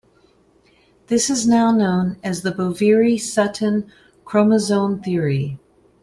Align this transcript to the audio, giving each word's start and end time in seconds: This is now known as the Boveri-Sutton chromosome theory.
This 1.05 1.29
is 1.29 1.45
now 1.47 1.69
known 1.71 2.17
as 2.23 2.41
the 2.41 2.51
Boveri-Sutton 2.51 3.91
chromosome 4.25 4.99
theory. 5.03 5.59